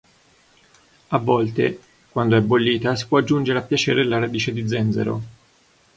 [1.09, 5.21] A volte, quando è bollita si può aggiungere a piacere la radice di zenzero.